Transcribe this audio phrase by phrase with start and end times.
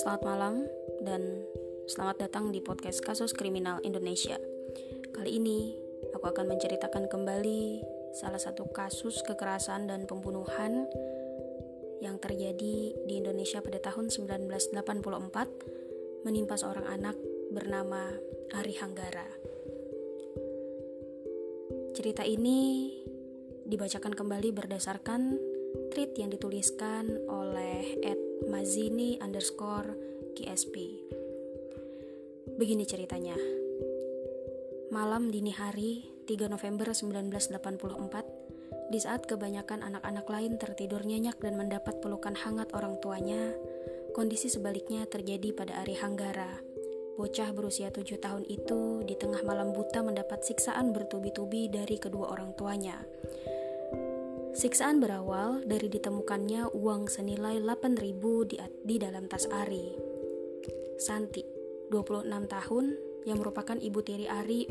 [0.00, 0.64] Selamat malam
[1.04, 1.44] dan
[1.84, 4.40] selamat datang di podcast Kasus Kriminal Indonesia.
[5.12, 5.76] Kali ini
[6.16, 7.84] aku akan menceritakan kembali
[8.16, 10.88] salah satu kasus kekerasan dan pembunuhan
[12.00, 14.72] yang terjadi di Indonesia pada tahun 1984
[16.24, 17.20] menimpa seorang anak
[17.52, 18.08] bernama
[18.56, 19.28] Ari Hanggara.
[21.92, 22.88] Cerita ini
[23.68, 25.36] dibacakan kembali berdasarkan
[25.92, 28.19] tweet yang dituliskan oleh Ed
[28.50, 29.94] Mazini underscore
[30.34, 30.74] KSP.
[32.58, 33.38] Begini ceritanya.
[34.90, 42.02] Malam dini hari 3 November 1984, di saat kebanyakan anak-anak lain tertidur nyenyak dan mendapat
[42.02, 43.54] pelukan hangat orang tuanya,
[44.18, 46.58] kondisi sebaliknya terjadi pada Ari Hanggara.
[47.14, 52.50] Bocah berusia tujuh tahun itu di tengah malam buta mendapat siksaan bertubi-tubi dari kedua orang
[52.58, 52.98] tuanya.
[54.50, 59.94] Siksaan berawal dari ditemukannya uang senilai 8.000 di, di dalam tas Ari.
[60.98, 61.46] Santi,
[61.88, 62.86] 26 tahun,
[63.28, 64.66] yang merupakan ibu tiri Ari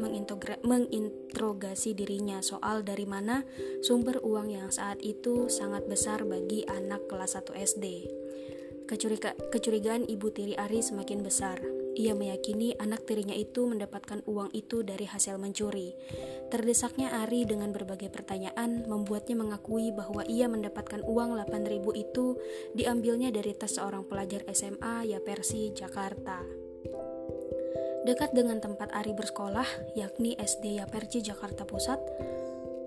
[0.66, 3.45] menginterogasi dirinya soal dari mana
[3.86, 7.86] sumber uang yang saat itu sangat besar bagi anak kelas 1 SD.
[8.89, 11.78] Kecuriga, kecurigaan ibu tiri Ari semakin besar.
[12.00, 16.00] Ia meyakini anak tirinya itu mendapatkan uang itu dari hasil mencuri.
[16.47, 22.39] Terdesaknya Ari dengan berbagai pertanyaan membuatnya mengakui bahwa ia mendapatkan uang 8.000 itu
[22.72, 26.39] diambilnya dari tas seorang pelajar SMA ya Persi Jakarta.
[28.08, 29.67] Dekat dengan tempat Ari bersekolah,
[30.00, 32.00] yakni SD Yaperci Jakarta Pusat,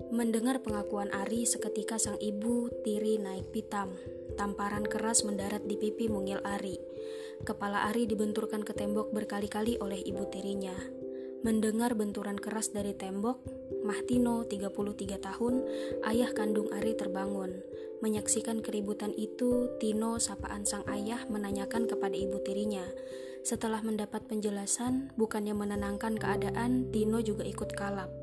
[0.09, 3.93] mendengar pengakuan Ari seketika sang ibu tiri naik pitam.
[4.33, 6.79] Tamparan keras mendarat di pipi mungil Ari.
[7.43, 10.73] Kepala Ari dibenturkan ke tembok berkali-kali oleh ibu tirinya.
[11.43, 13.43] Mendengar benturan keras dari tembok,
[13.83, 15.59] Mahtino, 33 tahun,
[16.07, 17.59] ayah kandung Ari terbangun.
[17.99, 22.87] Menyaksikan keributan itu, Tino, sapaan sang ayah, menanyakan kepada ibu tirinya.
[23.43, 28.22] Setelah mendapat penjelasan, bukannya menenangkan keadaan, Tino juga ikut kalap.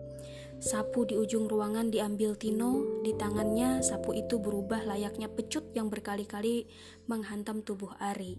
[0.61, 6.69] Sapu di ujung ruangan diambil Tino, di tangannya sapu itu berubah layaknya pecut yang berkali-kali
[7.09, 8.37] menghantam tubuh Ari.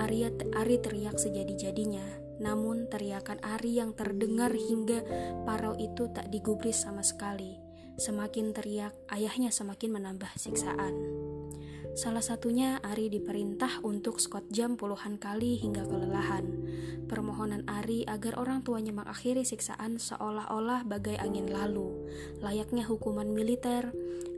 [0.00, 2.04] Arya, Ari teriak sejadi-jadinya,
[2.40, 5.04] namun teriakan Ari yang terdengar hingga
[5.44, 7.60] parau itu tak digubris sama sekali.
[8.00, 10.96] Semakin teriak, ayahnya semakin menambah siksaan.
[11.98, 16.46] Salah satunya Ari diperintah untuk skot jam puluhan kali hingga kelelahan.
[17.10, 21.90] Permohonan Ari agar orang tuanya mengakhiri siksaan seolah-olah bagai angin lalu.
[22.38, 23.90] Layaknya hukuman militer,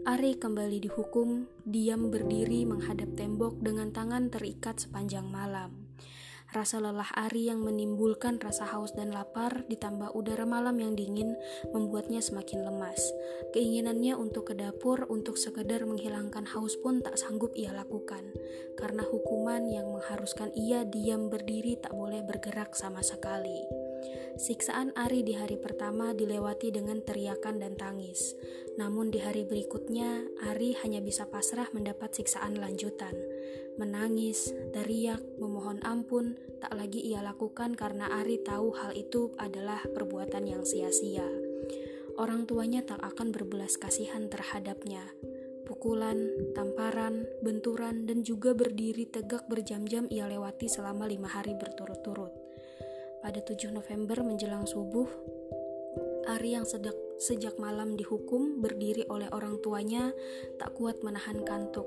[0.02, 5.91] Ari kembali dihukum diam berdiri menghadap tembok dengan tangan terikat sepanjang malam.
[6.52, 11.32] Rasa lelah Ari yang menimbulkan rasa haus dan lapar ditambah udara malam yang dingin
[11.72, 13.00] membuatnya semakin lemas.
[13.56, 18.36] Keinginannya untuk ke dapur untuk sekedar menghilangkan haus pun tak sanggup ia lakukan
[18.76, 23.91] karena hukuman yang mengharuskan ia diam berdiri tak boleh bergerak sama sekali.
[24.38, 28.34] Siksaan Ari di hari pertama dilewati dengan teriakan dan tangis.
[28.80, 33.14] Namun di hari berikutnya, Ari hanya bisa pasrah mendapat siksaan lanjutan
[33.80, 40.44] menangis, teriak, memohon ampun, tak lagi ia lakukan karena Ari tahu hal itu adalah perbuatan
[40.44, 41.24] yang sia-sia.
[42.20, 45.08] Orang tuanya tak akan berbelas kasihan terhadapnya.
[45.64, 52.41] Pukulan, tamparan, benturan, dan juga berdiri tegak berjam-jam ia lewati selama lima hari berturut-turut.
[53.22, 55.06] Pada 7 November menjelang subuh,
[56.28, 60.14] Ari yang sedek, sejak malam dihukum berdiri oleh orang tuanya
[60.58, 61.86] tak kuat menahan kantuk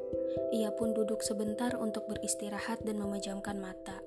[0.51, 3.99] ia pun duduk sebentar untuk beristirahat dan memejamkan mata.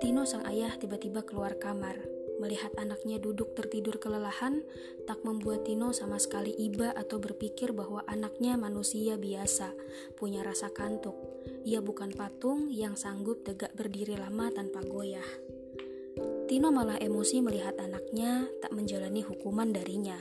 [0.00, 1.96] Tino sang ayah tiba-tiba keluar kamar.
[2.36, 4.60] Melihat anaknya duduk tertidur kelelahan,
[5.08, 9.72] tak membuat Tino sama sekali iba atau berpikir bahwa anaknya manusia biasa,
[10.20, 11.16] punya rasa kantuk.
[11.64, 15.24] Ia bukan patung yang sanggup tegak berdiri lama tanpa goyah.
[16.46, 20.14] Tino malah emosi melihat anaknya tak menjalani hukuman darinya.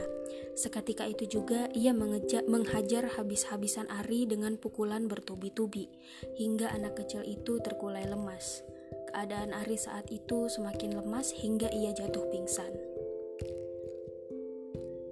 [0.58, 5.86] Seketika itu juga ia mengejak, menghajar habis-habisan Ari dengan pukulan bertubi-tubi,
[6.34, 8.66] hingga anak kecil itu terkulai lemas.
[9.14, 12.95] Keadaan Ari saat itu semakin lemas hingga ia jatuh pingsan.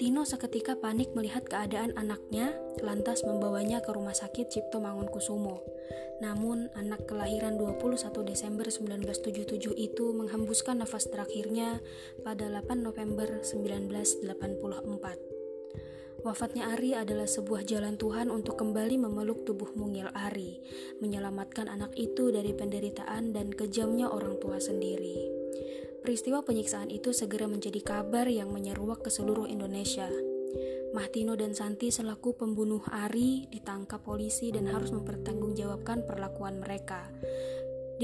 [0.04, 2.52] Tino seketika panik melihat keadaan anaknya,
[2.84, 5.64] lantas membawanya ke rumah sakit Cipto Mangunkusumo.
[6.20, 11.80] Namun, anak kelahiran 21 Desember 1977 itu menghembuskan nafas terakhirnya
[12.20, 14.28] pada 8 November 1984.
[16.28, 20.60] Wafatnya Ari adalah sebuah jalan Tuhan untuk kembali memeluk tubuh mungil Ari,
[21.00, 25.43] menyelamatkan anak itu dari penderitaan dan kejamnya orang tua sendiri.
[26.04, 30.12] Peristiwa penyiksaan itu segera menjadi kabar yang menyeruak ke seluruh Indonesia.
[30.92, 37.08] Mahtino dan Santi selaku pembunuh Ari ditangkap polisi dan harus mempertanggungjawabkan perlakuan mereka.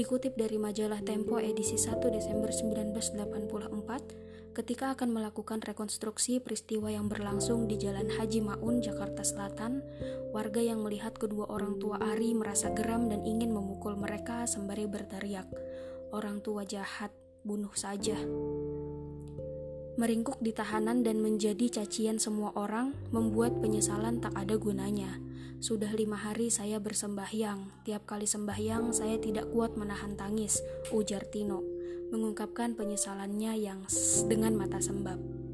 [0.00, 7.68] Dikutip dari majalah Tempo edisi 1 Desember 1984, ketika akan melakukan rekonstruksi peristiwa yang berlangsung
[7.68, 9.84] di Jalan Haji Maun, Jakarta Selatan,
[10.32, 15.52] warga yang melihat kedua orang tua Ari merasa geram dan ingin memukul mereka sembari berteriak,
[16.16, 17.12] "Orang tua jahat,
[17.46, 18.16] bunuh saja!"
[20.00, 25.20] Meringkuk di tahanan dan menjadi cacian semua orang membuat penyesalan tak ada gunanya.
[25.60, 27.84] Sudah lima hari saya bersembahyang.
[27.84, 31.60] Tiap kali sembahyang, saya tidak kuat menahan tangis, ujar Tino,
[32.08, 33.84] mengungkapkan penyesalannya yang
[34.24, 35.49] dengan mata sembab.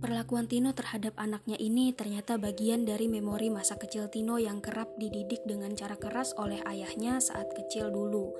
[0.00, 5.44] Perlakuan Tino terhadap anaknya ini ternyata bagian dari memori masa kecil Tino yang kerap dididik
[5.44, 8.32] dengan cara keras oleh ayahnya saat kecil dulu,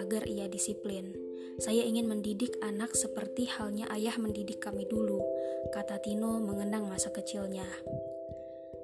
[0.00, 1.12] agar ia disiplin.
[1.60, 5.20] Saya ingin mendidik anak seperti halnya ayah mendidik kami dulu,
[5.76, 7.68] kata Tino mengenang masa kecilnya.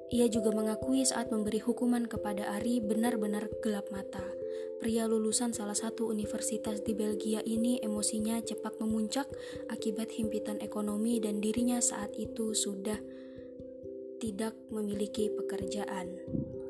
[0.09, 4.25] Ia juga mengakui saat memberi hukuman kepada Ari benar-benar gelap mata.
[4.81, 9.29] Pria lulusan salah satu universitas di Belgia ini emosinya cepat memuncak
[9.69, 12.97] akibat himpitan ekonomi dan dirinya saat itu sudah
[14.17, 16.17] tidak memiliki pekerjaan.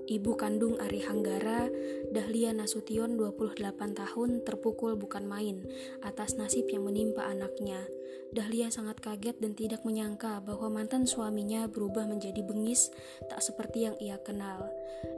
[0.10, 1.70] Ibu kandung Ari Hanggara,
[2.10, 3.62] Dahlia Nasution 28
[3.94, 5.62] tahun terpukul bukan main
[6.02, 7.86] atas nasib yang menimpa anaknya.
[8.34, 12.90] Dahlia sangat kaget dan tidak menyangka bahwa mantan suaminya berubah menjadi bengis,
[13.30, 14.66] tak seperti yang ia kenal.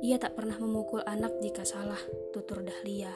[0.04, 2.00] Ia tak pernah memukul anak jika salah,
[2.36, 3.16] tutur Dahlia.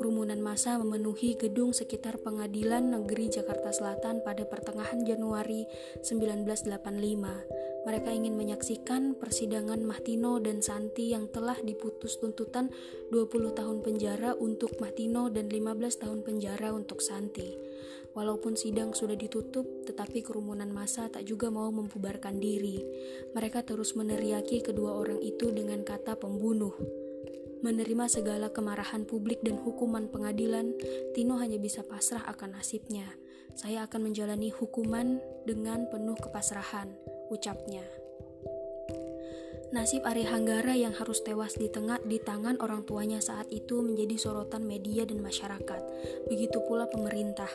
[0.00, 5.68] Kerumunan massa memenuhi gedung sekitar Pengadilan Negeri Jakarta Selatan pada pertengahan Januari
[6.00, 7.75] 1985.
[7.86, 12.66] Mereka ingin menyaksikan persidangan Mahtino dan Santi yang telah diputus tuntutan
[13.14, 17.54] 20 tahun penjara untuk Mahtino dan 15 tahun penjara untuk Santi.
[18.10, 22.82] Walaupun sidang sudah ditutup, tetapi kerumunan massa tak juga mau membubarkan diri.
[23.38, 26.74] Mereka terus meneriaki kedua orang itu dengan kata pembunuh.
[27.62, 30.74] Menerima segala kemarahan publik dan hukuman pengadilan,
[31.14, 33.06] Tino hanya bisa pasrah akan nasibnya.
[33.54, 36.92] Saya akan menjalani hukuman dengan penuh kepasrahan,
[37.30, 37.84] ucapnya.
[39.74, 44.14] Nasib Ari Hanggara yang harus tewas di tengah di tangan orang tuanya saat itu menjadi
[44.14, 45.82] sorotan media dan masyarakat.
[46.30, 47.50] Begitu pula pemerintah.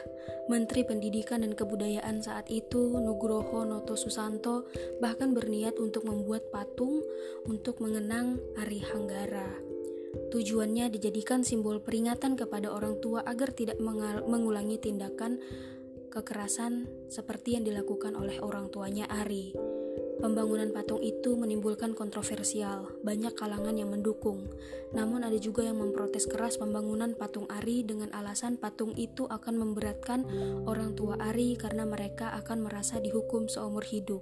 [0.51, 4.67] Menteri Pendidikan dan Kebudayaan saat itu, Nugroho Noto Susanto,
[4.99, 6.99] bahkan berniat untuk membuat patung
[7.47, 9.47] untuk mengenang Ari Hanggara.
[10.35, 13.79] Tujuannya dijadikan simbol peringatan kepada orang tua agar tidak
[14.27, 15.39] mengulangi tindakan
[16.11, 19.55] kekerasan seperti yang dilakukan oleh orang tuanya Ari.
[20.21, 24.53] Pembangunan patung itu menimbulkan kontroversial, banyak kalangan yang mendukung.
[24.93, 30.27] Namun ada juga yang memprotes keras pembangunan patung Ari dengan alasan patung itu akan memberatkan
[30.69, 34.21] orang tua Ari karena mereka akan merasa dihukum seumur hidup.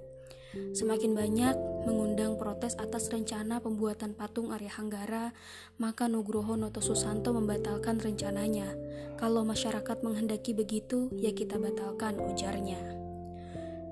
[0.50, 1.54] Semakin banyak
[1.86, 5.30] mengundang protes atas rencana pembuatan patung Arya Hanggara,
[5.78, 8.74] maka Nugroho Noto Susanto membatalkan rencananya.
[9.14, 13.00] Kalau masyarakat menghendaki begitu, ya kita batalkan, ujarnya.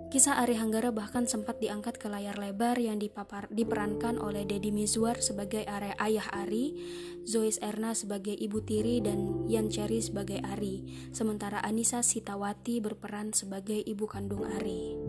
[0.09, 5.21] Kisah Ari Hanggara bahkan sempat diangkat ke layar lebar yang dipapar, diperankan oleh Deddy Mizwar
[5.21, 6.81] sebagai area ayah Ari,
[7.29, 13.85] Zois Erna sebagai ibu tiri, dan Yan Cherry sebagai Ari, sementara Anissa Sitawati berperan sebagai
[13.85, 15.08] ibu kandung Ari.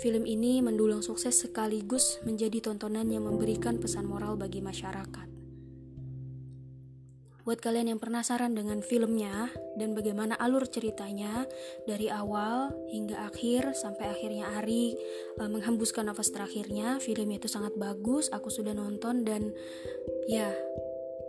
[0.00, 5.28] Film ini mendulang sukses sekaligus menjadi tontonan yang memberikan pesan moral bagi masyarakat.
[7.44, 11.44] Buat kalian yang penasaran dengan filmnya dan bagaimana alur ceritanya
[11.84, 14.96] dari awal hingga akhir sampai akhirnya Ari
[15.36, 18.32] uh, menghembuskan nafas terakhirnya, filmnya itu sangat bagus.
[18.32, 19.52] Aku sudah nonton dan
[20.32, 20.48] ya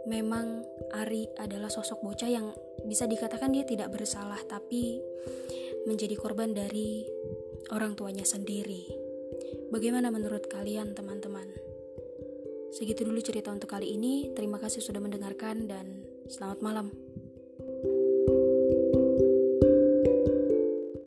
[0.07, 0.63] memang
[0.95, 2.55] Ari adalah sosok bocah yang
[2.87, 5.03] bisa dikatakan dia tidak bersalah tapi
[5.89, 7.03] menjadi korban dari
[7.69, 8.89] orang tuanya sendiri.
[9.69, 11.45] Bagaimana menurut kalian teman-teman?
[12.73, 14.33] Segitu dulu cerita untuk kali ini.
[14.33, 16.01] Terima kasih sudah mendengarkan dan
[16.31, 17.10] Selamat malam.